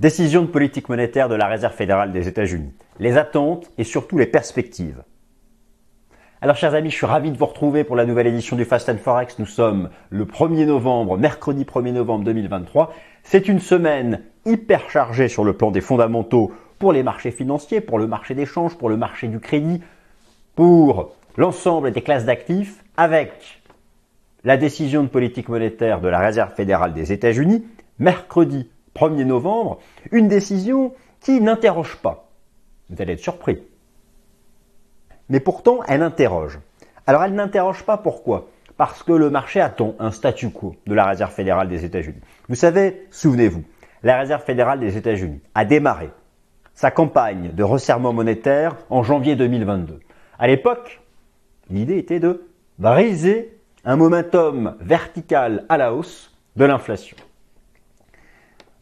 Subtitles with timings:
[0.00, 2.72] Décision de politique monétaire de la Réserve fédérale des États-Unis.
[3.00, 5.02] Les attentes et surtout les perspectives.
[6.40, 8.88] Alors chers amis, je suis ravi de vous retrouver pour la nouvelle édition du Fast
[8.88, 9.38] and Forex.
[9.38, 12.94] Nous sommes le 1er novembre, mercredi 1er novembre 2023.
[13.24, 17.98] C'est une semaine hyper chargée sur le plan des fondamentaux pour les marchés financiers, pour
[17.98, 19.82] le marché d'échange, pour le marché du crédit,
[20.54, 23.60] pour l'ensemble des classes d'actifs, avec
[24.44, 27.66] la décision de politique monétaire de la Réserve fédérale des États-Unis,
[27.98, 29.78] mercredi 1er novembre,
[30.10, 32.28] une décision qui n'interroge pas.
[32.88, 33.62] Vous allez être surpris.
[35.28, 36.58] Mais pourtant, elle interroge.
[37.06, 38.48] Alors elle n'interroge pas pourquoi?
[38.76, 42.20] Parce que le marché attend un statu quo de la Réserve fédérale des États-Unis.
[42.48, 43.62] Vous savez, souvenez-vous,
[44.02, 46.10] la Réserve fédérale des États-Unis a démarré
[46.74, 50.00] sa campagne de resserrement monétaire en janvier 2022.
[50.38, 51.00] À l'époque,
[51.68, 57.16] l'idée était de briser un momentum vertical à la hausse de l'inflation.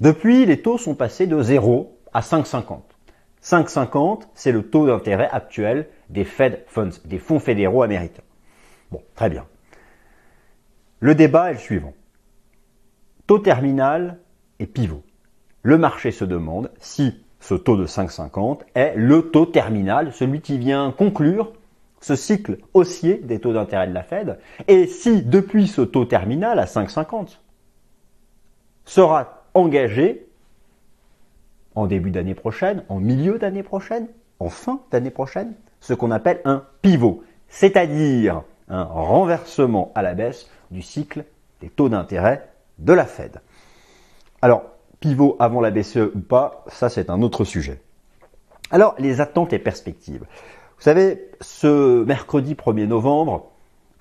[0.01, 2.81] Depuis, les taux sont passés de 0 à 5,50.
[3.43, 8.23] 5,50, c'est le taux d'intérêt actuel des Fed Funds, des fonds fédéraux américains.
[8.91, 9.47] Bon, très bien.
[11.01, 11.95] Le débat est le suivant.
[13.27, 14.19] Taux terminal
[14.59, 15.03] et pivot.
[15.63, 20.59] Le marché se demande si ce taux de 5,50 est le taux terminal, celui qui
[20.59, 21.53] vient conclure
[22.01, 26.59] ce cycle haussier des taux d'intérêt de la Fed, et si depuis ce taux terminal
[26.59, 27.39] à 5,50
[28.85, 30.27] sera engagé
[31.75, 34.09] en début d'année prochaine, en milieu d'année prochaine,
[34.41, 40.51] en fin d'année prochaine, ce qu'on appelle un pivot, c'est-à-dire un renversement à la baisse
[40.71, 41.25] du cycle
[41.61, 42.49] des taux d'intérêt
[42.79, 43.41] de la Fed.
[44.43, 44.65] Alors,
[45.01, 47.81] pivot avant la BCE ou pas, ça c'est un autre sujet.
[48.71, 50.21] Alors, les attentes et perspectives.
[50.21, 53.51] Vous savez, ce mercredi 1er novembre,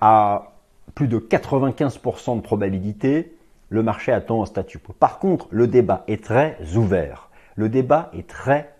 [0.00, 0.52] à
[0.94, 3.37] plus de 95% de probabilité,
[3.68, 4.92] le marché attend un statu quo.
[4.92, 7.30] Par contre, le débat est très ouvert.
[7.56, 8.72] Le débat est très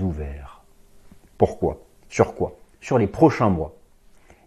[0.00, 0.62] ouvert.
[1.38, 1.80] Pourquoi?
[2.08, 2.52] Sur quoi?
[2.80, 3.74] Sur les prochains mois.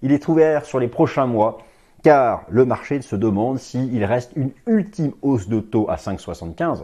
[0.02, 1.58] Il est ouvert sur les prochains mois
[2.04, 6.84] car le marché se demande s'il reste une ultime hausse de taux à 5,75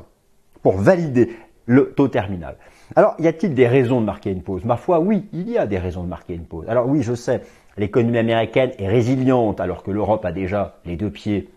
[0.64, 1.30] pour valider
[1.68, 2.58] le taux terminal.
[2.96, 4.66] Alors, y a-t-il des raisons de marquer une pause?
[4.66, 6.66] Ma foi, oui, il y a des raisons de marquer une pause.
[6.68, 7.42] Alors oui, je sais,
[7.78, 11.50] l'économie américaine est résiliente alors que l'Europe a déjà les deux pieds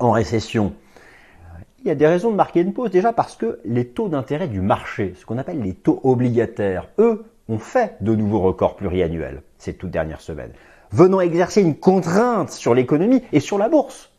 [0.00, 0.72] en récession.
[1.80, 4.48] Il y a des raisons de marquer une pause déjà parce que les taux d'intérêt
[4.48, 9.42] du marché, ce qu'on appelle les taux obligataires, eux, ont fait de nouveaux records pluriannuels
[9.58, 10.52] ces toutes dernières semaines,
[10.90, 14.12] venant exercer une contrainte sur l'économie et sur la bourse.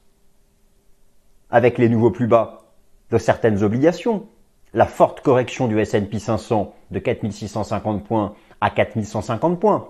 [1.50, 2.64] Avec les nouveaux plus bas
[3.12, 4.28] de certaines obligations,
[4.74, 9.90] la forte correction du S&P 500 de 4650 points à 4150 points.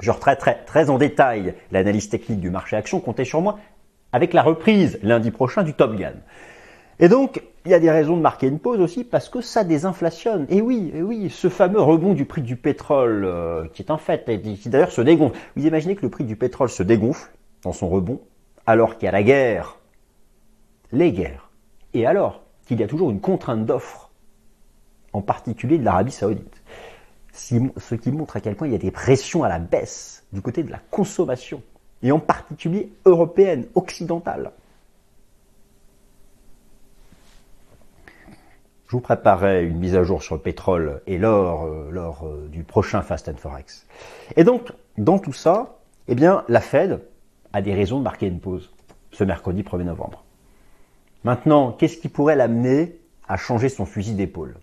[0.00, 3.58] Je retraiterai très en détail l'analyse technique du marché action, comptez sur moi,
[4.14, 6.12] avec la reprise lundi prochain du Top Gun.
[7.00, 9.64] Et donc, il y a des raisons de marquer une pause aussi parce que ça
[9.64, 10.46] désinflationne.
[10.50, 13.98] Et oui, et oui, ce fameux rebond du prix du pétrole, euh, qui est un
[13.98, 15.36] fait, et qui d'ailleurs se dégonfle.
[15.56, 17.32] Vous imaginez que le prix du pétrole se dégonfle
[17.64, 18.20] dans son rebond,
[18.66, 19.80] alors qu'il y a la guerre,
[20.92, 21.50] les guerres,
[21.92, 24.12] et alors qu'il y a toujours une contrainte d'offre,
[25.12, 26.62] en particulier de l'Arabie saoudite.
[27.32, 30.40] Ce qui montre à quel point il y a des pressions à la baisse du
[30.40, 31.60] côté de la consommation
[32.04, 34.52] et en particulier européenne, occidentale.
[38.86, 42.46] Je vous préparais une mise à jour sur le pétrole et l'or euh, lors euh,
[42.48, 43.86] du prochain Fast and Forex.
[44.36, 47.00] Et donc, dans tout ça, eh bien, la Fed
[47.52, 48.70] a des raisons de marquer une pause
[49.10, 50.24] ce mercredi 1er novembre.
[51.24, 54.58] Maintenant, qu'est-ce qui pourrait l'amener à changer son fusil d'épaule?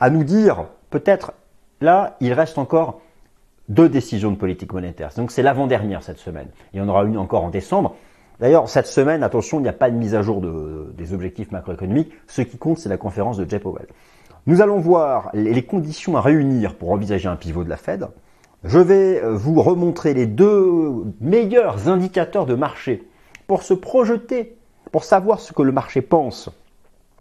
[0.00, 1.32] À nous dire, peut-être,
[1.80, 3.00] là, il reste encore
[3.68, 5.10] deux décisions de politique monétaire.
[5.16, 6.48] Donc c'est l'avant-dernière cette semaine.
[6.72, 7.96] Il y en aura une encore en décembre.
[8.40, 12.12] D'ailleurs, cette semaine, attention, il n'y a pas de mise à jour des objectifs macroéconomiques.
[12.26, 13.86] Ce qui compte, c'est la conférence de Jeff Powell.
[14.46, 18.06] Nous allons voir les conditions à réunir pour envisager un pivot de la Fed.
[18.62, 23.08] Je vais euh, vous remontrer les deux meilleurs indicateurs de marché
[23.46, 24.56] pour se projeter,
[24.92, 26.50] pour savoir ce que le marché pense.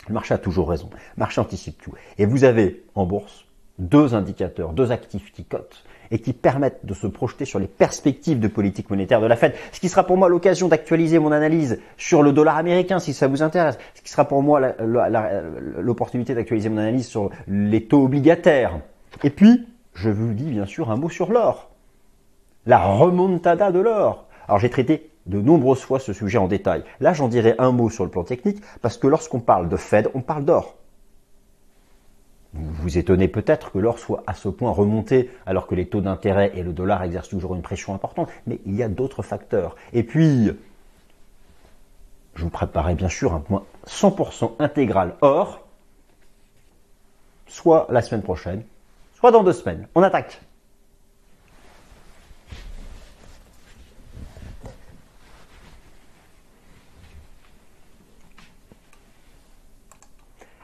[0.08, 0.90] Le marché a toujours raison.
[0.92, 1.94] Le marché anticipe tout.
[2.18, 3.46] Et vous avez en bourse
[3.80, 8.40] deux indicateurs, deux actifs qui cotent et qui permettent de se projeter sur les perspectives
[8.40, 9.54] de politique monétaire de la Fed.
[9.72, 13.28] Ce qui sera pour moi l'occasion d'actualiser mon analyse sur le dollar américain si ça
[13.28, 13.78] vous intéresse.
[13.94, 14.62] Ce qui sera pour moi
[15.80, 18.80] l'opportunité d'actualiser mon analyse sur les taux obligataires.
[19.24, 21.72] Et puis, je vous dis bien sûr un mot sur l'or.
[22.66, 24.28] La remontada de l'or.
[24.48, 26.84] Alors j'ai traité de nombreuses fois ce sujet en détail.
[27.00, 30.10] Là, j'en dirai un mot sur le plan technique parce que lorsqu'on parle de Fed,
[30.14, 30.76] on parle d'or.
[32.56, 36.02] Vous vous étonnez peut-être que l'or soit à ce point remonté alors que les taux
[36.02, 39.76] d'intérêt et le dollar exercent toujours une pression importante, mais il y a d'autres facteurs.
[39.92, 40.52] Et puis,
[42.36, 45.66] je vous préparais bien sûr un point 100% intégral or
[47.48, 48.64] soit la semaine prochaine,
[49.14, 49.88] soit dans deux semaines.
[49.96, 50.42] On attaque.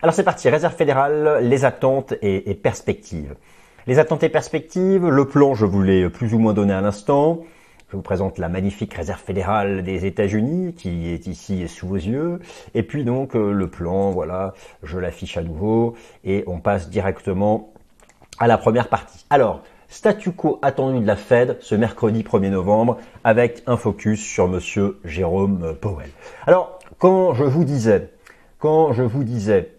[0.03, 3.35] Alors c'est parti, réserve fédérale, les attentes et, perspectives.
[3.85, 7.41] Les attentes et perspectives, le plan je vous l'ai plus ou moins donné à l'instant.
[7.91, 12.39] Je vous présente la magnifique réserve fédérale des États-Unis qui est ici sous vos yeux.
[12.73, 15.93] Et puis donc le plan, voilà, je l'affiche à nouveau
[16.23, 17.71] et on passe directement
[18.39, 19.23] à la première partie.
[19.29, 24.47] Alors, statu quo attendu de la Fed ce mercredi 1er novembre avec un focus sur
[24.47, 26.09] monsieur Jérôme Powell.
[26.47, 28.09] Alors, quand je vous disais,
[28.57, 29.69] quand je vous disais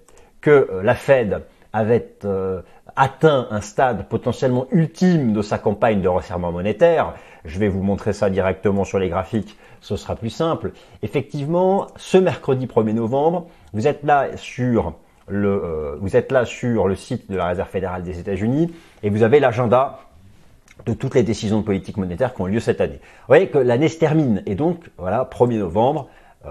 [0.43, 1.43] que euh, la Fed
[1.73, 2.61] avait euh,
[2.97, 7.15] atteint un stade potentiellement ultime de sa campagne de resserrement monétaire,
[7.47, 10.73] je vais vous montrer ça directement sur les graphiques, ce sera plus simple.
[11.03, 14.93] Effectivement, ce mercredi 1er novembre, vous êtes là sur
[15.29, 19.09] le, euh, vous êtes là sur le site de la Réserve fédérale des États-Unis et
[19.09, 20.01] vous avez l'agenda
[20.85, 22.99] de toutes les décisions de politique monétaire qui ont lieu cette année.
[23.01, 26.09] Vous voyez que l'année se termine et donc voilà, 1er novembre,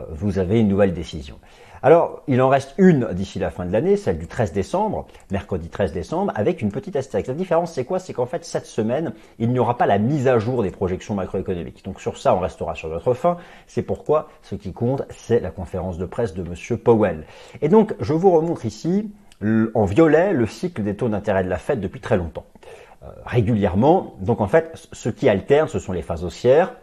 [0.10, 1.36] vous avez une nouvelle décision.
[1.84, 5.68] Alors, il en reste une d'ici la fin de l'année, celle du 13 décembre, mercredi
[5.68, 7.28] 13 décembre, avec une petite astérix.
[7.28, 7.98] La différence, c'est quoi?
[7.98, 11.16] C'est qu'en fait, cette semaine, il n'y aura pas la mise à jour des projections
[11.16, 11.84] macroéconomiques.
[11.84, 13.38] Donc sur ça, on restera sur notre fin.
[13.66, 17.26] C'est pourquoi ce qui compte, c'est la conférence de presse de Monsieur Powell.
[17.62, 19.12] Et donc, je vous remontre ici,
[19.74, 22.46] en violet, le cycle des taux d'intérêt de la Fed depuis très longtemps.
[23.04, 24.14] Euh, régulièrement.
[24.20, 26.76] Donc en fait, ce qui alterne, ce sont les phases haussières.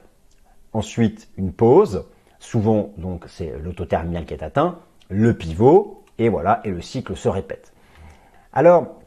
[0.72, 2.06] Ensuite, une pause.
[2.40, 6.81] Souvent, donc, c'est le taux terminal qui est atteint le pivot, et voilà, et le
[6.81, 7.73] cycle se répète.
[8.52, 8.99] Alors,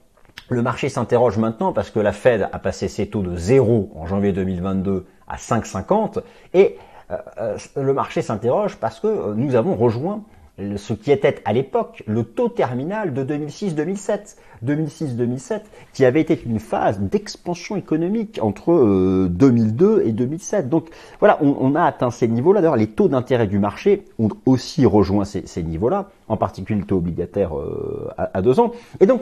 [0.50, 4.06] le marché s'interroge maintenant parce que la Fed a passé ses taux de 0 en
[4.06, 6.22] janvier 2022 à 5,50
[6.54, 6.78] et
[7.10, 10.24] euh, euh, le marché s'interroge parce que euh, nous avons rejoint
[10.58, 14.36] ce qui était à l'époque le taux terminal de 2006-2007.
[14.66, 15.62] 2006-2007,
[15.94, 20.70] qui avait été une phase d'expansion économique entre 2002 euh, et 2007.
[20.70, 20.90] Donc
[21.20, 22.62] voilà, on, a atteint ces niveaux-là.
[22.62, 26.98] D'ailleurs, les taux d'intérêt du marché ont aussi rejoint ces, niveaux-là, en particulier le taux
[26.98, 28.72] obligataire euh, à, deux ans.
[29.00, 29.22] Et donc,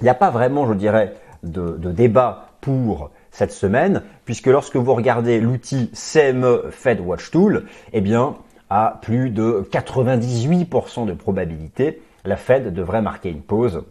[0.00, 4.76] il n'y a pas vraiment, je dirais, de, de débat pour cette semaine, puisque lorsque
[4.76, 8.34] vous regardez l'outil CME Fed Watch Tool, eh bien,
[8.70, 13.84] à plus de 98% de probabilité, la Fed devrait marquer une pause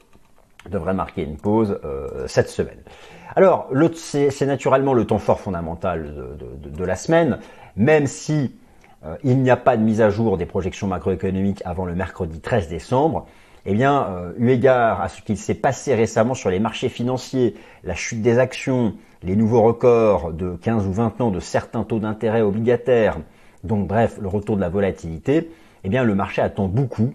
[0.70, 2.80] devrait marquer une pause euh, cette semaine.
[3.36, 6.14] Alors, c'est naturellement le temps fort fondamental
[6.64, 7.40] de, la semaine,
[7.76, 8.56] même si
[9.06, 12.40] euh, il n'y a pas de mise à jour des projections macroéconomiques avant le mercredi
[12.40, 13.28] 13 décembre.
[13.66, 17.56] Eh bien, euh, eu égard à ce qu'il s'est passé récemment sur les marchés financiers,
[17.84, 22.00] la chute des actions, les nouveaux records de 15 ou 20 ans de certains taux
[22.00, 23.18] d'intérêt obligataires,
[23.64, 25.52] donc bref, le retour de la volatilité,
[25.84, 27.14] eh bien le marché attend beaucoup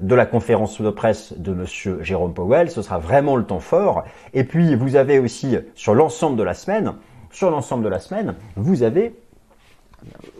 [0.00, 4.04] de la conférence de presse de monsieur Jérôme Powell, ce sera vraiment le temps fort.
[4.34, 6.94] Et puis vous avez aussi sur l'ensemble de la semaine,
[7.30, 9.14] sur l'ensemble de la semaine, vous avez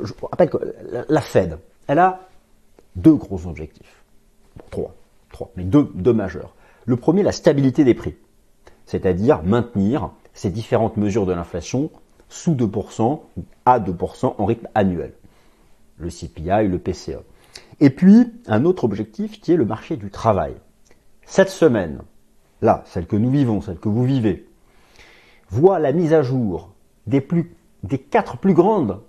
[0.03, 0.75] je rappelle que
[1.09, 2.21] la Fed, elle a
[2.97, 4.03] deux gros objectifs.
[4.71, 4.95] trois,
[5.31, 6.55] trois, mais deux, deux majeurs.
[6.85, 8.17] Le premier, la stabilité des prix.
[8.87, 11.91] C'est-à-dire maintenir ces différentes mesures de l'inflation
[12.29, 13.21] sous 2%
[13.67, 15.13] à 2% en rythme annuel
[16.03, 17.23] le CPI, le PCA.
[17.81, 20.55] Et puis, un autre objectif qui est le marché du travail.
[21.25, 22.03] Cette semaine,
[22.61, 24.47] là, celle que nous vivons, celle que vous vivez,
[25.51, 26.73] voit la mise à jour
[27.07, 29.01] des quatre plus grandes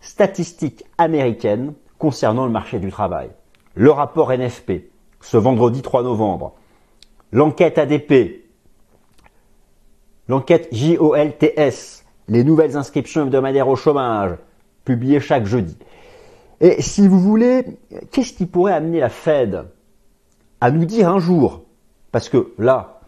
[0.00, 3.30] statistiques américaines concernant le marché du travail.
[3.74, 6.54] Le rapport NFP, ce vendredi 3 novembre.
[7.32, 8.44] L'enquête ADP.
[10.28, 12.04] L'enquête JOLTS.
[12.28, 14.36] Les nouvelles inscriptions hebdomadaires au chômage,
[14.84, 15.76] publiées chaque jeudi.
[16.60, 17.64] Et si vous voulez,
[18.10, 19.64] qu'est-ce qui pourrait amener la Fed
[20.60, 21.62] à nous dire un jour,
[22.12, 23.00] parce que là,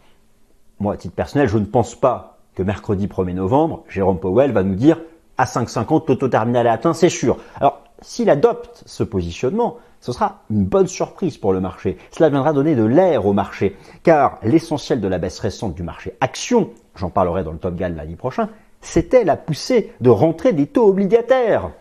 [0.79, 4.63] moi à titre personnel, je ne pense pas que mercredi 1er novembre, Jérôme Powell va
[4.63, 4.99] nous dire
[5.37, 7.37] à 5,50 l'auto terminal est atteint, c'est sûr.
[7.59, 11.97] Alors, s'il adopte ce positionnement, ce sera une bonne surprise pour le marché.
[12.11, 16.15] Cela viendra donner de l'air au marché, car l'essentiel de la baisse récente du marché
[16.21, 18.49] action, j'en parlerai dans le Top Gun lundi prochain,
[18.81, 21.71] c'était la poussée de rentrée des taux obligataires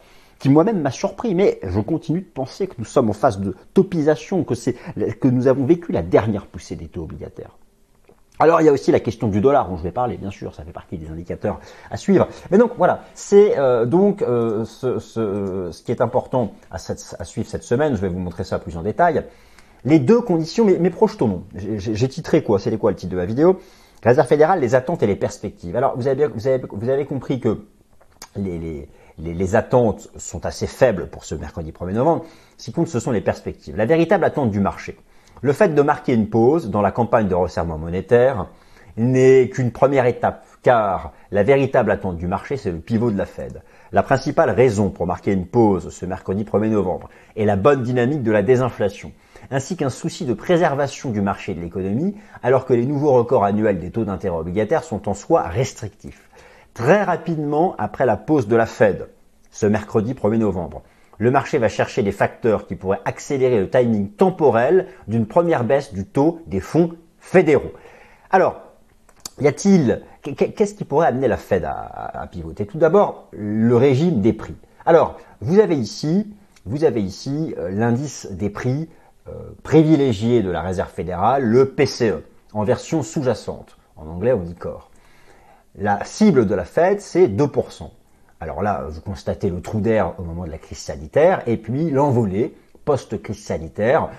[0.43, 3.55] qui moi-même m'a surpris, mais je continue de penser que nous sommes en phase de
[3.75, 4.55] topisation, que,
[5.13, 7.57] que nous avons vécu la dernière poussée des taux obligataires.
[8.41, 10.53] Alors il y a aussi la question du dollar dont je vais parler, bien sûr,
[10.53, 11.61] ça fait partie des indicateurs
[11.93, 12.27] à suivre.
[12.51, 16.79] Mais donc voilà, c'est euh, donc euh, ce, qui est important à,
[17.25, 17.95] suivre cette semaine.
[17.95, 19.25] Je vais vous montrer ça plus en détail.
[19.85, 21.45] Les deux conditions, mais, mais projetons.
[21.55, 22.59] J'ai titré quoi?
[22.59, 23.61] C'est quoi le titre de la vidéo?
[24.03, 25.77] Réserve fédérale, les attentes et les perspectives.
[25.77, 27.61] Alors vous avez, vous avez, vous avez compris que
[28.35, 28.89] les
[29.19, 32.25] les, attentes sont assez faibles pour ce mercredi 1er novembre.
[32.57, 33.77] Ce qui compte, ce sont les perspectives.
[33.77, 34.97] La véritable attente du marché.
[35.41, 38.49] Le fait de marquer une pause dans la campagne de resserrement monétaire
[38.97, 43.27] n'est qu'une première étape, car la véritable attente du marché, c'est le pivot de la
[43.27, 43.63] Fed.
[43.91, 48.23] La principale raison pour marquer une pause ce mercredi 1er novembre est la bonne dynamique
[48.23, 49.13] de la désinflation,
[49.51, 53.79] ainsi qu'un souci de préservation du marché de l'économie, alors que les nouveaux records annuels
[53.79, 56.29] des taux d'intérêt obligataires sont en soi restrictifs.
[56.75, 59.09] Très rapidement après la pause de la Fed,
[59.51, 60.83] ce mercredi 1er novembre,
[61.19, 65.93] le marché va chercher des facteurs qui pourraient accélérer le timing temporel d'une première baisse
[65.93, 67.73] du taux des fonds fédéraux.
[68.31, 68.63] Alors,
[69.39, 72.65] y a-t-il, qu'est-ce qui pourrait amener la Fed à, pivoter?
[72.65, 74.57] Tout d'abord, le régime des prix.
[74.87, 78.89] Alors, vous avez ici, vous avez ici euh, l'indice des prix
[79.29, 82.23] euh, privilégié de la Réserve fédérale, le PCE,
[82.55, 83.77] en version sous-jacente.
[83.97, 84.92] En anglais, on dit core.
[85.77, 87.91] La cible de la Fed, c'est 2%.
[88.41, 91.91] Alors là, vous constatez le trou d'air au moment de la crise sanitaire, et puis
[91.91, 94.11] l'envolée post-crise sanitaire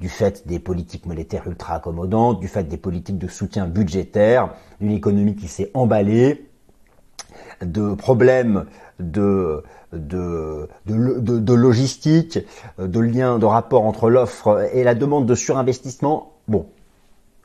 [0.00, 4.92] du fait des politiques monétaires ultra accommodantes, du fait des politiques de soutien budgétaire, d'une
[4.92, 6.48] économie qui s'est emballée,
[7.62, 8.66] de problèmes
[8.98, 9.62] de,
[11.52, 12.38] logistique,
[12.78, 16.32] de liens, de rapport entre l'offre et la demande de surinvestissement.
[16.48, 16.66] Bon,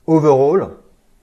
[0.08, 0.70] overall,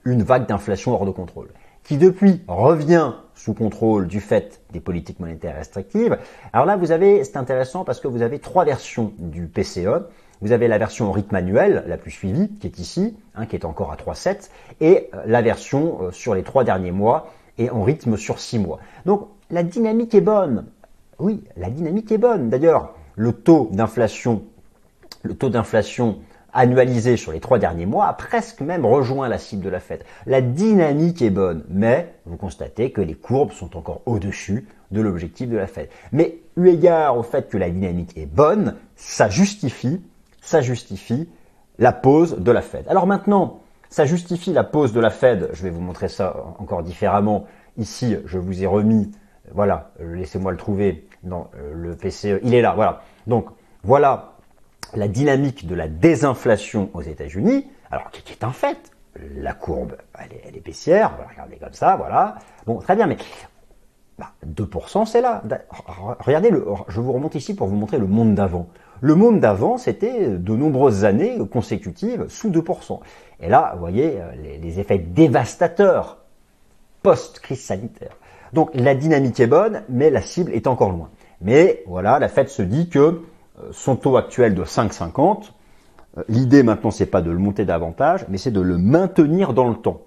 [0.05, 1.49] une vague d'inflation hors de contrôle,
[1.87, 6.17] qui depuis revient sous contrôle du fait des politiques monétaires restrictives.
[6.51, 10.03] Alors là, vous avez, c'est intéressant parce que vous avez trois versions du PCE.
[10.41, 13.55] Vous avez la version au rythme annuel, la plus suivie, qui est ici, hein, qui
[13.55, 14.49] est encore à 3,7,
[14.81, 18.59] et euh, la version euh, sur les trois derniers mois et en rythme sur six
[18.59, 18.79] mois.
[19.05, 20.65] Donc la dynamique est bonne.
[21.19, 22.49] Oui, la dynamique est bonne.
[22.49, 24.43] D'ailleurs, le taux d'inflation,
[25.23, 26.19] le taux d'inflation
[26.57, 30.05] annualisé sur les trois derniers mois a presque même rejoint la cible de la fête.
[30.25, 35.49] La dynamique est bonne, mais vous constatez que les courbes sont encore au-dessus de l'objectif
[35.49, 35.91] de la fête.
[36.11, 40.01] Mais eu égard au fait que la dynamique est bonne, ça justifie
[40.47, 41.29] ça justifie
[41.77, 42.85] la pause de la Fed.
[42.87, 43.59] Alors maintenant,
[43.89, 45.49] ça justifie la pause de la Fed.
[45.51, 47.45] Je vais vous montrer ça encore différemment.
[47.77, 49.11] Ici, je vous ai remis,
[49.51, 52.39] voilà, laissez-moi le trouver dans euh, le PCE.
[52.43, 53.01] Il est là, voilà.
[53.27, 53.49] Donc,
[53.83, 54.36] voilà
[54.95, 57.67] la dynamique de la désinflation aux États-Unis.
[57.91, 58.91] Alors, qui est un fait.
[59.35, 61.17] La courbe, elle est, elle est baissière.
[61.31, 62.35] Regardez comme ça, voilà.
[62.65, 63.17] Bon, très bien, mais
[64.45, 65.43] 2% bah, c'est là.
[66.19, 68.67] Regardez, le, je vous remonte ici pour vous montrer le monde d'avant.
[69.01, 72.99] Le monde d'avant, c'était de nombreuses années consécutives sous 2%.
[73.41, 76.17] Et là, vous voyez euh, les, effets dévastateurs
[77.03, 78.17] post-crise sanitaire.
[78.53, 81.09] Donc la dynamique est bonne, mais la cible est encore loin.
[81.41, 83.21] Mais voilà, la Fed se dit que
[83.71, 85.51] son taux actuel de 5,50,
[86.17, 89.67] euh, l'idée maintenant c'est pas de le monter davantage, mais c'est de le maintenir dans
[89.67, 90.01] le temps.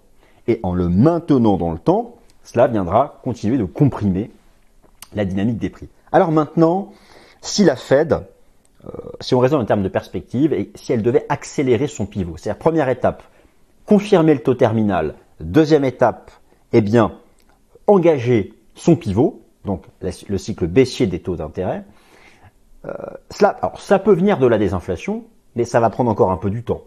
[0.49, 4.31] Et en le maintenant dans le temps, cela viendra continuer de comprimer
[5.15, 5.89] la dynamique des prix.
[6.13, 6.93] Alors maintenant,
[7.41, 8.25] si la Fed
[8.87, 8.91] euh,
[9.21, 12.37] si on raisonne en termes de perspective, et si elle devait accélérer son pivot.
[12.37, 13.23] C'est-à-dire, première étape,
[13.85, 15.15] confirmer le taux terminal.
[15.41, 16.31] Deuxième étape,
[16.73, 17.13] eh bien,
[17.87, 21.85] engager son pivot, donc le cycle baissier des taux d'intérêt.
[22.87, 22.93] Euh,
[23.31, 25.25] cela, alors, ça peut venir de la désinflation,
[25.57, 26.83] mais ça va prendre encore un peu du temps.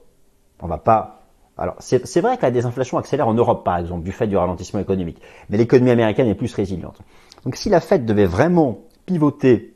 [0.62, 1.22] On va pas.
[1.58, 4.80] Alors, c'est vrai que la désinflation accélère en Europe, par exemple, du fait du ralentissement
[4.80, 7.00] économique, mais l'économie américaine est plus résiliente.
[7.46, 9.76] Donc, si la Fed devait vraiment pivoter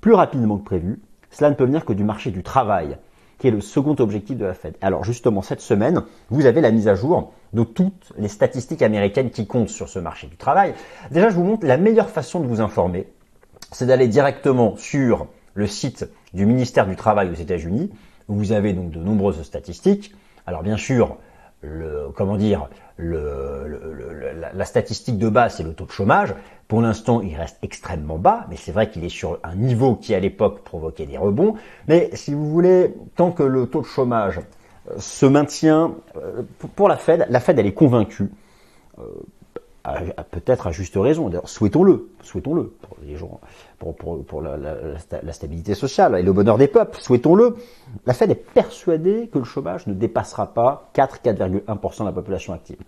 [0.00, 2.96] plus rapidement que prévu, cela ne peut venir que du marché du travail,
[3.38, 4.76] qui est le second objectif de la Fed.
[4.80, 9.30] Alors justement, cette semaine, vous avez la mise à jour de toutes les statistiques américaines
[9.30, 10.74] qui comptent sur ce marché du travail.
[11.10, 13.08] Déjà, je vous montre la meilleure façon de vous informer,
[13.72, 17.90] c'est d'aller directement sur le site du ministère du Travail aux États-Unis,
[18.28, 20.14] où vous avez donc de nombreuses statistiques.
[20.46, 21.16] Alors bien sûr,
[22.14, 26.34] comment dire, le, la, statistique de base, c'est le taux de chômage.
[26.68, 30.14] Pour l'instant, il reste extrêmement bas, mais c'est vrai qu'il est sur un niveau qui,
[30.14, 31.54] à l'époque, provoquait des rebonds.
[31.88, 34.40] Mais si vous voulez, tant que le taux de chômage
[34.88, 36.42] euh, se maintient, euh,
[36.76, 38.30] pour la Fed, la Fed, elle est convaincue
[38.98, 39.02] euh,
[40.30, 41.30] peut-être à juste raison.
[41.44, 42.72] Souhaitons-le, souhaitons-le
[43.78, 47.56] pour la, stabilité sociale et le bonheur des peuples, souhaitons-le.
[48.06, 52.78] La Fed est persuadée que le chômage ne dépassera pas 4-4,1% de la population active.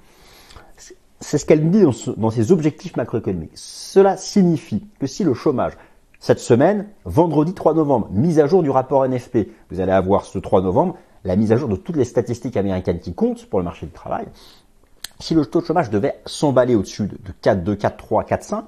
[1.21, 1.85] C'est ce qu'elle dit
[2.17, 3.53] dans ses objectifs macroéconomiques.
[3.55, 5.75] Cela signifie que si le chômage
[6.19, 10.39] cette semaine, vendredi 3 novembre, mise à jour du rapport NFP, vous allez avoir ce
[10.39, 13.65] 3 novembre la mise à jour de toutes les statistiques américaines qui comptent pour le
[13.65, 14.27] marché du travail
[15.23, 18.63] si le taux de chômage devait s'emballer au-dessus de 4,2, 4,3, 4,5,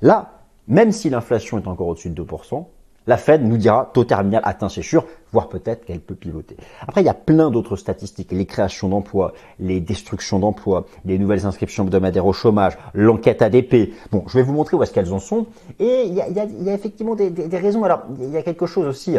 [0.00, 0.32] là,
[0.68, 2.66] même si l'inflation est encore au-dessus de 2%,
[3.08, 6.56] la Fed nous dira taux terminal atteint, c'est sûr, voire peut-être qu'elle peut pivoter.
[6.86, 11.46] Après, il y a plein d'autres statistiques, les créations d'emplois, les destructions d'emplois, les nouvelles
[11.46, 13.94] inscriptions hebdomadaires au chômage, l'enquête ADP.
[14.12, 15.46] Bon, je vais vous montrer où est-ce qu'elles en sont.
[15.80, 17.82] Et il y a, effectivement des, raisons.
[17.82, 19.16] Alors, il y a quelque chose aussi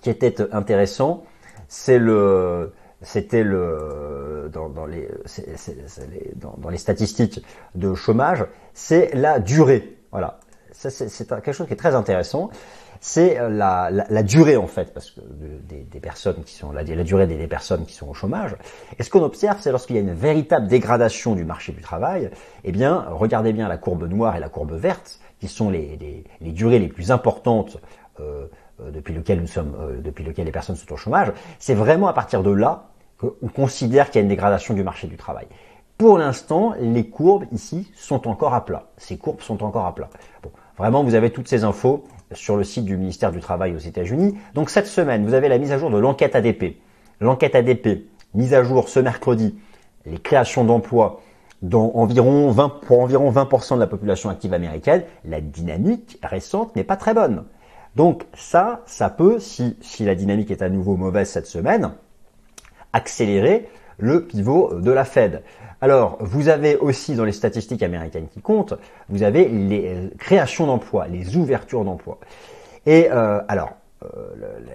[0.00, 1.24] qui était intéressant,
[1.66, 2.72] c'est le
[3.02, 5.08] c'était le dans, les,
[6.36, 7.42] dans, les statistiques
[7.74, 8.44] de chômage,
[8.74, 9.96] c'est la durée.
[10.10, 10.40] Voilà,
[10.72, 12.50] c'est quelque chose qui est très intéressant.
[13.00, 17.48] C'est la, la, durée en fait, parce que des, personnes qui sont la, durée des,
[17.48, 18.54] personnes qui sont au chômage.
[18.96, 22.30] Et ce qu'on observe, c'est lorsqu'il y a une véritable dégradation du marché du travail.
[22.62, 26.52] Eh bien, regardez bien la courbe noire et la courbe verte, qui sont les, les,
[26.52, 27.78] durées les plus importantes.
[28.20, 28.46] Euh,
[28.90, 32.12] depuis lequel nous sommes, euh, depuis lequel les personnes sont au chômage, c'est vraiment à
[32.12, 32.91] partir de là
[33.22, 35.46] on considère qu'il y a une dégradation du marché du travail.
[35.98, 38.86] Pour l'instant, les courbes ici sont encore à plat.
[38.96, 40.10] Ces courbes sont encore à plat.
[40.76, 44.36] Vraiment, vous avez toutes ces infos sur le site du ministère du Travail aux États-Unis.
[44.54, 46.76] Donc cette semaine, vous avez la mise à jour de l'enquête ADP.
[47.20, 49.54] L'enquête ADP, mise à jour ce mercredi,
[50.06, 51.20] les créations d'emplois
[51.60, 56.82] dans environ 20, pour environ 20% de la population active américaine, la dynamique récente n'est
[56.82, 57.44] pas très bonne.
[57.94, 61.92] Donc ça, ça peut, si la dynamique est à nouveau mauvaise cette semaine,
[62.92, 63.68] accélérer
[63.98, 65.42] le pivot de la Fed.
[65.80, 68.74] Alors, vous avez aussi dans les statistiques américaines qui comptent,
[69.08, 72.18] vous avez les euh, créations d'emplois, les ouvertures d'emplois.
[72.86, 73.72] Et euh, alors,
[74.04, 74.08] euh,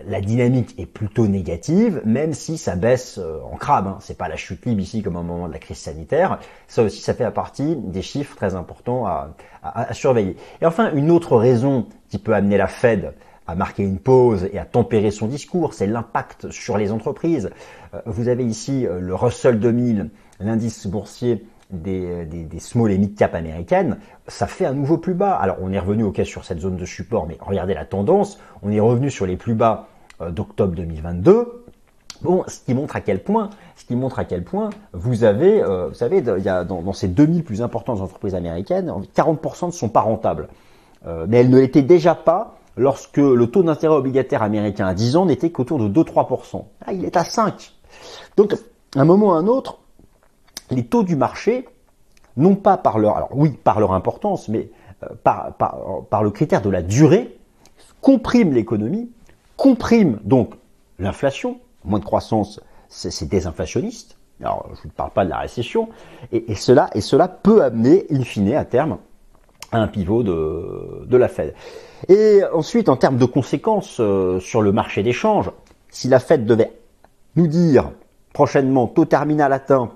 [0.06, 3.88] la dynamique est plutôt négative, même si ça baisse en crabe.
[3.88, 3.98] Hein.
[4.02, 6.40] C'est pas la chute libre ici comme au moment de la crise sanitaire.
[6.68, 9.30] Ça aussi, ça fait partie des chiffres très importants à,
[9.64, 10.36] à surveiller.
[10.62, 13.14] Et enfin, une autre raison qui peut amener la Fed
[13.48, 17.50] à marquer une pause et à tempérer son discours, c'est l'impact sur les entreprises.
[17.94, 20.10] Euh, vous avez ici euh, le Russell 2000,
[20.42, 25.34] l'indice boursier des, des, small et mid cap américaines, ça fait un nouveau plus bas.
[25.36, 28.72] Alors on est revenu cas sur cette zone de support, mais regardez la tendance, on
[28.72, 29.88] est revenu sur les plus bas
[30.22, 31.66] euh, d'octobre 2022.
[32.22, 35.62] Bon, ce qui montre à quel point, ce qui montre à quel point vous avez,
[35.62, 40.48] vous savez, dans, dans, ces 2000 plus importantes entreprises américaines, 40% ne sont pas rentables,
[41.06, 45.26] mais elles ne l'étaient déjà pas lorsque le taux d'intérêt obligataire américain à 10 ans
[45.26, 46.64] n'était qu'autour de 2-3%.
[46.86, 47.74] Ah, il est à 5.
[48.38, 48.54] Donc,
[48.96, 49.80] à un moment ou à un autre,
[50.70, 51.68] les taux du marché,
[52.36, 54.70] non pas par leur, oui, par leur importance, mais
[55.04, 57.38] euh, par, le critère de la durée,
[58.02, 59.10] compriment l'économie,
[59.56, 60.54] compriment donc
[61.00, 64.18] l'inflation, moins de croissance, c'est désinflationniste.
[64.42, 65.90] Alors, je ne parle pas de la récession,
[66.32, 69.00] et, cela, et cela peut amener, in fine, à terme,
[69.72, 71.54] un pivot de, de la Fed.
[72.10, 75.52] Et ensuite, en termes de conséquences euh, sur le marché d'échange,
[75.90, 76.72] si la Fed devait
[77.36, 77.92] nous dire
[78.34, 79.92] prochainement taux terminal atteint,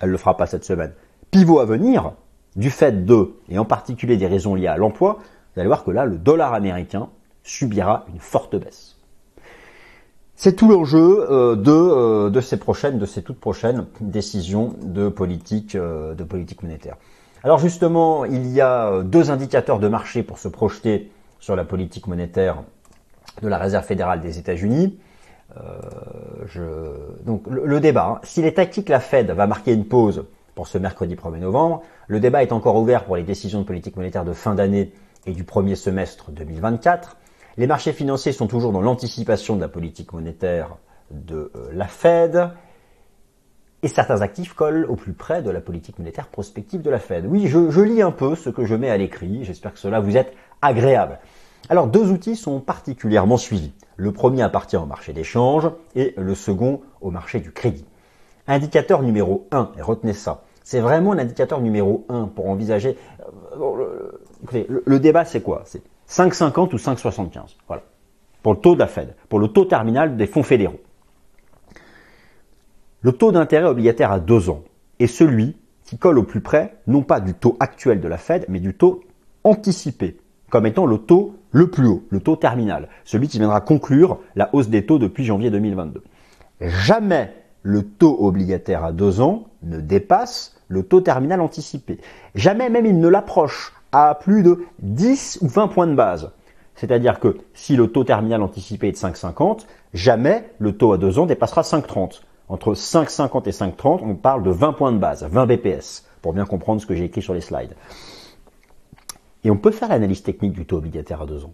[0.00, 0.92] elle le fera pas cette semaine,
[1.30, 2.12] pivot à venir,
[2.56, 5.18] du fait de, et en particulier des raisons liées à l'emploi,
[5.54, 7.08] vous allez voir que là, le dollar américain
[7.44, 8.96] subira une forte baisse.
[10.34, 15.08] C'est tout l'enjeu euh, de, euh, de ces prochaines, de ces toutes prochaines décisions de
[15.08, 16.96] politique, de politique monétaire.
[17.44, 21.64] Alors justement, il y a euh, deux indicateurs de marché pour se projeter sur la
[21.64, 22.62] politique monétaire
[23.42, 24.98] de la Réserve fédérale des États-Unis.
[25.56, 28.20] Euh, donc le, débat, hein.
[28.24, 30.24] s'il est que la Fed va marquer une pause
[30.54, 33.96] pour ce mercredi 1er novembre, le débat est encore ouvert pour les décisions de politique
[33.96, 34.92] monétaire de fin d'année
[35.26, 37.16] et du premier semestre 2024.
[37.56, 40.76] Les marchés financiers sont toujours dans l'anticipation de la politique monétaire
[41.10, 42.50] de euh, la Fed
[43.82, 47.26] et certains actifs collent au plus près de la politique monétaire prospective de la Fed.
[47.26, 50.16] Oui, je, lis un peu ce que je mets à l'écrit, j'espère que cela vous
[50.16, 51.18] est agréable.
[51.68, 53.72] Alors deux outils sont particulièrement suivis.
[53.96, 57.84] Le premier appartient au marché d'échange et le second au marché du crédit.
[58.46, 62.96] Indicateur numéro 1, et retenez ça, c'est vraiment l'indicateur numéro 1 pour envisager...
[63.60, 64.12] Euh,
[64.52, 65.62] le, le débat c'est quoi?
[65.66, 67.56] C'est 5,50 ou 5,75.
[67.66, 67.82] Voilà.
[68.42, 70.80] Pour le taux de la Fed, pour le taux terminal des fonds fédéraux.
[73.00, 74.64] Le taux d'intérêt obligataire à deux ans
[74.98, 78.44] est celui qui colle au plus près, non pas du taux actuel de la Fed,
[78.48, 79.04] mais du taux
[79.44, 80.18] anticipé,
[80.50, 84.52] comme étant le taux le plus haut, le taux terminal, celui qui viendra conclure la
[84.52, 86.02] hausse des taux depuis janvier 2022.
[86.60, 87.32] Jamais
[87.62, 92.00] le taux obligataire à deux ans ne dépasse le taux terminal anticipé.
[92.34, 96.32] Jamais même il ne l'approche à plus de 10 ou 20 points de base.
[96.74, 101.20] C'est-à-dire que si le taux terminal anticipé est de 5,50, jamais le taux à deux
[101.20, 105.46] ans dépassera 5,30 entre 5,50 et 5,30, on parle de 20 points de base, 20
[105.46, 107.74] BPS, pour bien comprendre ce que j'ai écrit sur les slides.
[109.44, 111.52] Et on peut faire l'analyse technique du taux obligataire à deux ans.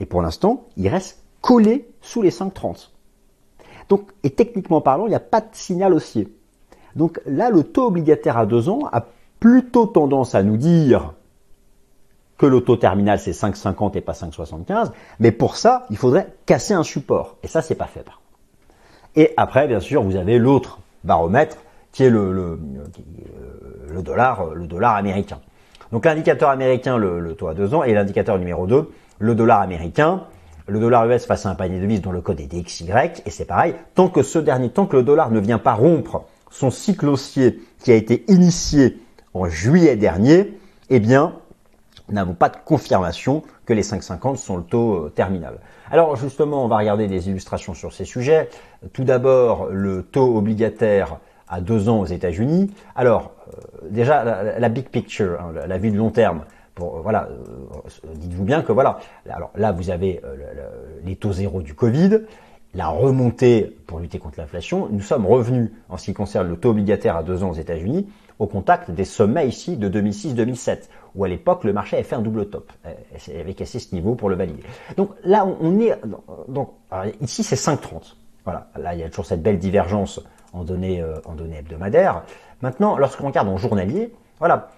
[0.00, 2.90] Et pour l'instant, il reste collé sous les 5,30.
[3.88, 6.28] Donc, et techniquement parlant, il n'y a pas de signal haussier.
[6.96, 9.06] Donc là, le taux obligataire à deux ans a
[9.40, 11.14] plutôt tendance à nous dire
[12.38, 16.74] que le taux terminal c'est 5,50 et pas 5,75, mais pour ça, il faudrait casser
[16.74, 17.36] un support.
[17.42, 18.04] Et ça, c'est pas fait
[19.16, 21.58] et après, bien sûr, vous avez l'autre baromètre
[21.92, 22.58] qui est le, le,
[23.92, 25.38] le, dollar, le dollar américain.
[25.92, 30.24] Donc l'indicateur américain, le, taux à deux ans, et l'indicateur numéro 2, le dollar américain.
[30.66, 32.90] le dollar US face à un panier de devises dont le code est DXY,
[33.24, 36.24] et c'est pareil, tant que ce dernier, tant que le dollar ne vient pas rompre
[36.50, 38.98] son cycle haussier qui a été initié
[39.34, 40.58] en juillet dernier,
[40.90, 41.34] eh bien,
[42.10, 45.58] n'avons pas de confirmation que les 5,50 sont le taux euh, terminal.
[45.90, 48.48] Alors justement, on va regarder des illustrations sur ces sujets.
[48.92, 52.72] Tout d'abord, le taux obligataire à deux ans aux États-Unis.
[52.94, 56.44] Alors, euh, déjà, la, big picture, hein, la, vue de long terme.
[56.80, 57.28] Euh, voilà,
[58.14, 58.98] dites-vous bien que voilà.
[59.30, 60.20] Alors là, vous avez
[61.04, 62.20] les taux zéro du Covid,
[62.74, 64.88] la remontée pour lutter contre l'inflation.
[64.90, 68.08] Nous sommes revenus, en ce qui concerne le taux obligataire à deux ans aux États-Unis,
[68.38, 72.22] au contact des sommets ici de 2006-2007, où à l'époque le marché avait fait un
[72.22, 74.62] double top, euh, avait cassé ce niveau pour le valider.
[74.96, 75.98] Donc là, on est
[76.48, 76.70] donc
[77.20, 78.16] ici c'est 5,30.
[78.44, 80.20] Voilà, là il y a toujours cette belle divergence
[80.52, 82.22] en données euh, en données hebdomadaires.
[82.62, 84.70] Maintenant, lorsqu'on regarde en journalier, voilà,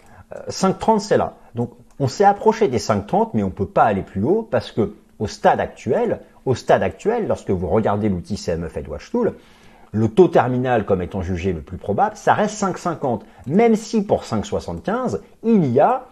[0.49, 1.35] 5,30 euh, c'est là.
[1.55, 4.95] Donc on s'est approché des 5,30, mais on peut pas aller plus haut parce que
[5.19, 9.35] au stade actuel, au stade actuel, lorsque vous regardez l'outil CME Fed Watch Tool,
[9.93, 13.23] le taux terminal comme étant jugé le plus probable, ça reste 5,50.
[13.47, 16.07] Même si pour 5,75, il y a,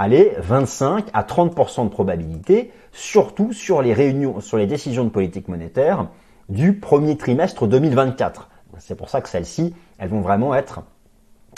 [0.00, 5.46] allez, 25 à 30% de probabilité, surtout sur les réunions, sur les décisions de politique
[5.46, 6.08] monétaire
[6.48, 8.48] du premier trimestre 2024.
[8.78, 10.80] C'est pour ça que celles-ci, elles vont vraiment être,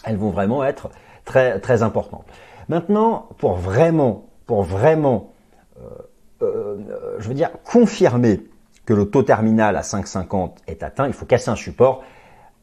[0.05, 0.91] elles vont vraiment être
[1.25, 2.27] très, très importantes.
[2.69, 5.33] Maintenant, pour vraiment, pour vraiment,
[5.81, 5.89] euh,
[6.43, 8.41] euh, je veux dire, confirmer
[8.87, 12.03] que le taux terminal à 5,50 est atteint, il faut casser un support.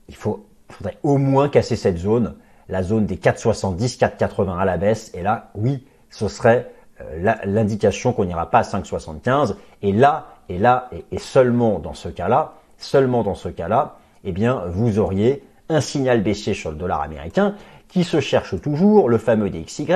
[0.10, 2.36] Il faut, faudrait au moins casser cette zone,
[2.69, 5.12] la zone des 4,70, 4,80 à la baisse.
[5.13, 9.55] Et là, oui, ce serait euh, l'indication qu'on n'ira pas à 5,75.
[9.82, 14.63] Et là, et là, et, seulement dans ce cas-là, seulement dans ce cas-là, eh bien,
[14.67, 17.55] vous auriez un signal baissier sur le dollar américain
[17.88, 19.88] qui se cherche toujours, le fameux DXY.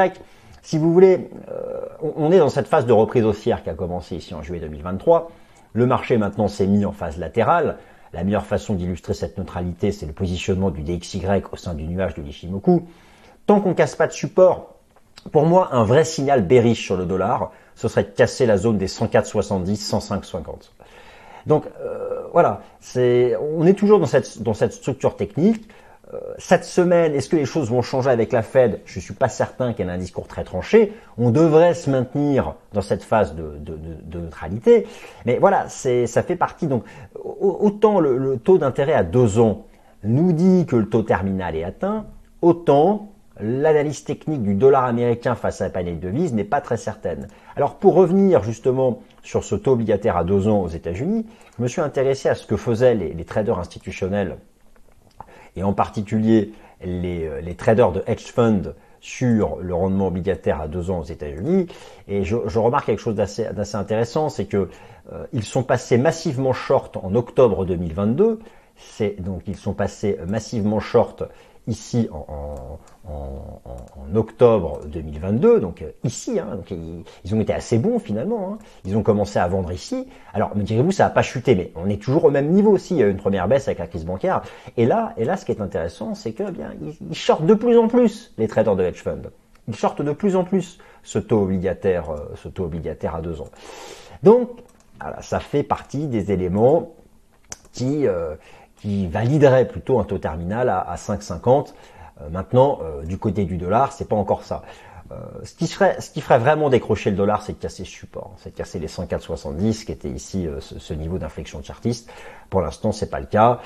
[0.61, 1.81] Si vous voulez, euh,
[2.15, 5.31] on est dans cette phase de reprise haussière qui a commencé ici en juillet 2023.
[5.73, 7.77] Le marché maintenant s'est mis en phase latérale.
[8.13, 12.13] La meilleure façon d'illustrer cette neutralité, c'est le positionnement du DXY au sein du nuage
[12.13, 12.83] de l'Ishimoku.
[13.47, 14.75] Tant qu'on casse pas de support,
[15.31, 18.77] pour moi, un vrai signal bearish sur le dollar, ce serait de casser la zone
[18.77, 20.69] des 104,70, 105,50.
[21.47, 22.61] Donc euh, voilà,
[22.95, 25.67] on est toujours dans cette structure technique.
[26.13, 28.81] Euh, cette semaine, est-ce que les choses vont changer avec la Fed?
[28.85, 30.93] Je ne suis pas certain qu'elle ait un discours très tranché.
[31.17, 34.87] On devrait se maintenir dans cette phase de, neutralité.
[35.25, 36.67] Mais voilà, ça fait partie.
[36.67, 36.83] Donc,
[37.23, 39.65] autant le, taux d'intérêt à deux ans
[40.03, 42.05] nous dit que le taux terminal est atteint,
[42.41, 46.77] autant l'analyse technique du dollar américain face à la panier de devises n'est pas très
[46.77, 47.27] certaine.
[47.55, 51.25] Alors pour revenir justement sur ce taux obligataire à deux ans aux États-Unis,
[51.57, 54.37] je me suis intéressé à ce que faisaient les traders institutionnels
[55.55, 56.51] et en particulier
[56.83, 61.05] les, euh, les traders de hedge fund sur le rendement obligataire à deux ans aux
[61.05, 61.67] États-Unis.
[62.07, 64.69] Et je, je, remarque quelque chose d'assez intéressant, c'est que
[65.11, 68.39] euh, ils sont passés massivement short en octobre 2022.
[68.77, 71.23] C'est donc ils sont passés massivement short
[71.67, 72.79] ici en,
[74.15, 78.53] octobre 2022, donc euh, ici, hein, donc ils, ont été assez bons finalement.
[78.53, 78.59] Hein.
[78.85, 80.07] Ils ont commencé à vendre ici.
[80.33, 82.93] Alors me direz-vous, ça n'a pas chuté, mais on est toujours au même niveau aussi.
[82.95, 84.43] Il y a une première baisse avec la crise bancaire.
[84.77, 86.71] Et là, et là, ce qui est intéressant, c'est que eh bien
[87.09, 89.31] ils, sortent de plus en plus les traders de hedge fund.
[89.67, 93.41] Ils sortent de plus en plus ce taux obligataire, euh, ce taux obligataire à deux
[93.41, 93.49] ans.
[94.21, 94.49] Donc,
[95.01, 96.93] voilà, ça fait partie des éléments
[97.73, 98.35] qui euh,
[98.77, 101.73] qui validerait plutôt un taux terminal à, 5,50.
[102.21, 104.63] Euh, maintenant, euh, du côté du dollar, c'est pas encore ça.
[105.11, 108.55] Euh, ce, qui ferait, vraiment décrocher le dollar, c'est de casser ce support, c'est de
[108.55, 112.09] casser les 104,70 qui était ici ce, niveau d'inflexion chartiste.
[112.49, 113.59] Pour l'instant, c'est pas le cas.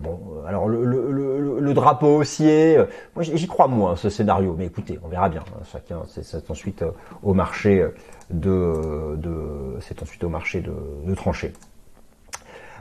[0.00, 2.78] bon, alors le, drapeau haussier,
[3.14, 5.42] moi j'y crois moins ce scénario, mais écoutez, on verra bien.
[5.48, 6.84] Hein, chacun, c'est ensuite
[7.22, 7.84] au marché
[8.30, 11.52] de, de c'est ensuite au marché de, de trancher.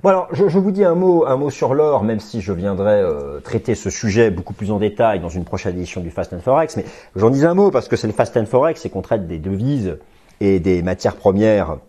[0.05, 3.01] Bon alors, je, vous dis un mot, un mot sur l'or, même si je viendrai
[3.01, 6.41] euh, traiter ce sujet beaucoup plus en détail dans une prochaine édition du Fast and
[6.41, 9.01] Forex, mais j'en dis un mot parce que c'est le Fast and Forex et qu'on
[9.01, 9.97] traite des devises
[10.41, 11.79] et des matières premières,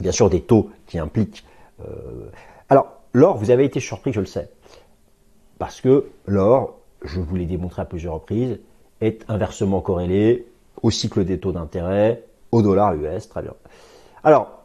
[0.00, 1.44] bien sûr des taux qui impliquent.
[1.86, 2.30] Euh,
[2.70, 4.48] alors, l'or, vous avez été surpris, je le sais,
[5.58, 8.58] parce que l'or, je vous l'ai démontré à plusieurs reprises,
[9.02, 10.46] est inversement corrélé
[10.80, 13.52] au cycle des taux d'intérêt, au dollar US, très bien.
[14.22, 14.63] Alors,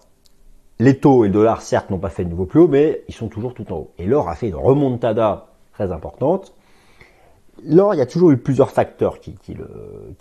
[0.80, 3.14] les taux et le dollar, certes, n'ont pas fait de nouveau plus haut, mais ils
[3.14, 3.92] sont toujours tout en haut.
[3.98, 6.54] Et l'or a fait une remontada très importante.
[7.66, 9.18] L'or, il y a toujours eu plusieurs facteurs
[9.50, 10.14] le,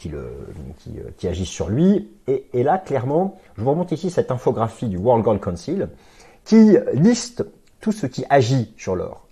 [1.16, 2.10] qui, agissent sur lui.
[2.26, 5.88] Et, et, là, clairement, je vous remonte ici cette infographie du World Gold Council
[6.44, 7.46] qui liste
[7.80, 9.28] tout ce qui agit sur l'or.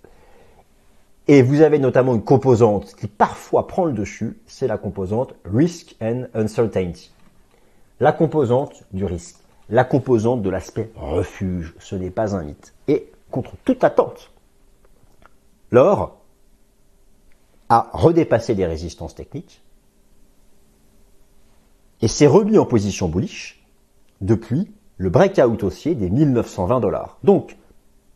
[1.27, 5.97] Et vous avez notamment une composante qui parfois prend le dessus, c'est la composante Risk
[6.01, 7.11] and Uncertainty.
[7.99, 11.75] La composante du risque la composante de l'aspect refuge.
[11.79, 12.73] Ce n'est pas un mythe.
[12.87, 14.31] Et contre toute attente,
[15.71, 16.17] l'or
[17.69, 19.61] a redépassé les résistances techniques
[22.01, 23.65] et s'est remis en position bullish
[24.21, 27.17] depuis le breakout haussier des 1920 dollars.
[27.23, 27.57] Donc,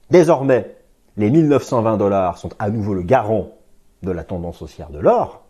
[0.09, 0.77] désormais,
[1.17, 3.51] les 1920 dollars sont à nouveau le garant
[4.03, 5.43] de la tendance haussière de l'or,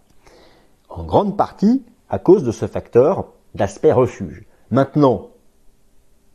[0.90, 4.46] en grande partie à cause de ce facteur d'aspect refuge.
[4.72, 5.31] Maintenant,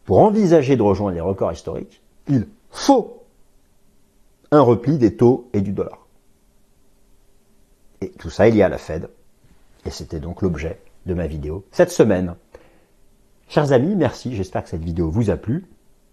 [0.07, 3.25] pour envisager de rejoindre les records historiques, il faut
[4.51, 6.07] un repli des taux et du dollar.
[8.01, 9.11] Et tout ça, y a à la Fed.
[9.85, 12.37] Et c'était donc l'objet de ma vidéo cette semaine.
[13.49, 15.67] Chers amis, merci, j'espère que cette vidéo vous a plu,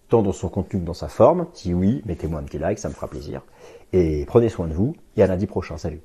[0.08, 1.46] tant dans son contenu que dans sa forme.
[1.52, 3.42] Si oui, mettez-moi un petit like, ça me fera plaisir.
[3.92, 6.00] Et prenez soin de vous, et à lundi prochain, salut